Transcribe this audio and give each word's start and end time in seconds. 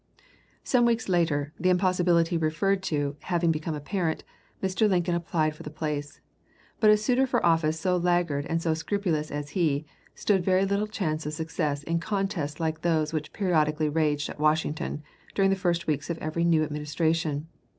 Some 0.63 0.83
weeks 0.85 1.07
later, 1.07 1.53
the 1.59 1.69
impossibility 1.69 2.35
referred 2.35 2.81
to 2.89 3.17
having 3.19 3.51
become 3.51 3.75
apparent, 3.75 4.23
Mr. 4.59 4.89
Lincoln 4.89 5.13
applied 5.13 5.55
for 5.55 5.61
the 5.61 5.69
place; 5.69 6.21
but 6.79 6.89
a 6.89 6.97
suitor 6.97 7.27
for 7.27 7.45
office 7.45 7.79
so 7.79 7.97
laggard 7.97 8.47
and 8.47 8.63
so 8.63 8.73
scrupulous 8.73 9.29
as 9.29 9.51
he, 9.51 9.85
stood 10.15 10.43
very 10.43 10.65
little 10.65 10.87
chance 10.87 11.27
of 11.27 11.33
success 11.33 11.83
in 11.83 11.99
contests 11.99 12.59
like 12.59 12.81
those 12.81 13.13
which 13.13 13.31
periodically 13.31 13.89
raged 13.89 14.27
at 14.27 14.39
Washington 14.39 15.03
during 15.35 15.51
the 15.51 15.55
first 15.55 15.85
weeks 15.85 16.09
of 16.09 16.17
every 16.17 16.43
new 16.43 16.63
administration. 16.63 17.47